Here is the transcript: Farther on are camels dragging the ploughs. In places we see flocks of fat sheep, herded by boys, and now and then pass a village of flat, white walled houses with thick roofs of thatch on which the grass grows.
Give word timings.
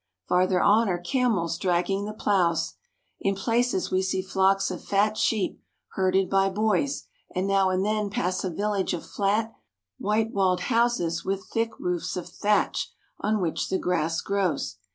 Farther 0.27 0.59
on 0.59 0.89
are 0.89 0.97
camels 0.97 1.59
dragging 1.59 2.05
the 2.05 2.13
ploughs. 2.13 2.73
In 3.19 3.35
places 3.35 3.91
we 3.91 4.01
see 4.01 4.23
flocks 4.23 4.71
of 4.71 4.83
fat 4.83 5.15
sheep, 5.15 5.61
herded 5.93 6.27
by 6.27 6.49
boys, 6.49 7.03
and 7.35 7.45
now 7.45 7.69
and 7.69 7.85
then 7.85 8.09
pass 8.09 8.43
a 8.43 8.49
village 8.49 8.95
of 8.95 9.05
flat, 9.05 9.53
white 9.99 10.33
walled 10.33 10.61
houses 10.61 11.23
with 11.23 11.45
thick 11.47 11.77
roofs 11.79 12.17
of 12.17 12.27
thatch 12.27 12.91
on 13.19 13.41
which 13.41 13.69
the 13.69 13.77
grass 13.77 14.21
grows. 14.21 14.77